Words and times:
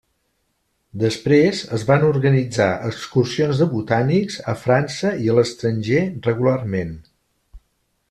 Després, 1.03 1.59
es 1.77 1.85
van 1.89 2.05
organitzar 2.07 2.71
excursions 2.89 3.63
de 3.63 3.69
botànics, 3.75 4.41
a 4.55 4.59
França 4.67 5.15
i 5.27 5.33
a 5.35 5.41
l'estranger, 5.41 6.05
regularment. 6.31 7.01